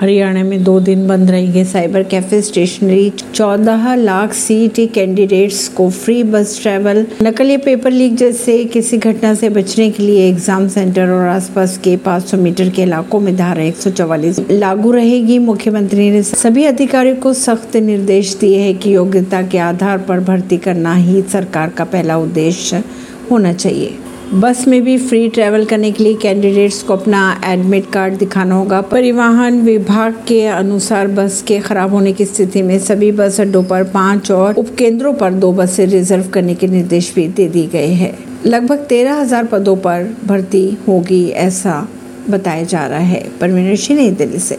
[0.00, 6.22] हरियाणा में दो दिन बंद रहेंगे साइबर कैफ़े स्टेशनरी। चौदह लाख सीईटी कैंडिडेट्स को फ्री
[6.24, 11.26] बस ट्रैवल नकली पेपर लीक जैसे किसी घटना से बचने के लिए एग्ज़ाम सेंटर और
[11.28, 16.22] आसपास के 500 मीटर के इलाकों में धारा एक सौ चौवालीस लागू रहेगी। मुख्यमंत्री ने
[16.22, 21.22] सभी अधिकारियों को सख्त निर्देश दिए हैं कि योग्यता के आधार पर भर्ती करना ही
[21.22, 22.82] सरकार का पहला उद्देश्य
[23.30, 23.96] होना चाहिए।
[24.32, 28.80] बस में भी फ्री ट्रैवल करने के लिए कैंडिडेट्स को अपना एडमिट कार्ड दिखाना होगा।
[28.80, 33.84] परिवहन विभाग के अनुसार बस के खराब होने की स्थिति में सभी बस अड्डों पर
[33.84, 38.12] पाँच और उपकेंद्रों पर दो बसें रिज़र्व करने के निर्देश भी दे दिए गए हैं।
[38.46, 41.88] लगभग तेरह हज़ार पदों पर भर्ती होगी ऐसा
[42.30, 44.48] बताया जा रहा है। परवीन सिंह नई दिल्ली से।